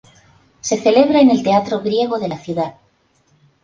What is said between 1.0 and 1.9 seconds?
en el Teatro